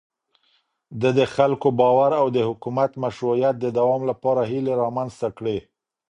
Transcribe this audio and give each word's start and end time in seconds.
ده 1.01 1.09
د 1.19 1.21
خلکو 1.35 1.67
باور 1.79 2.11
او 2.21 2.27
د 2.35 2.39
حکومت 2.49 2.91
مشروعيت 3.03 3.55
د 3.59 3.65
دوام 3.77 4.01
لپاره 4.09 4.41
هيلې 4.51 4.73
رامنځته 4.83 5.27
کړې. 5.37 5.57